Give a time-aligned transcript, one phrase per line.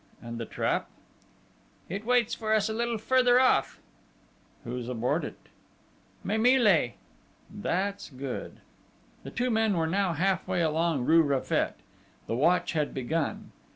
[0.19, 0.89] And the trap?"
[1.87, 3.79] "It waits for us a little further off."
[4.63, 5.37] "Who's aboard it?"
[6.23, 6.93] "Mimile."
[7.53, 8.61] "That's good."
[9.21, 11.75] The two men were now half way along rue Raffet.
[12.25, 13.51] The watch had begun.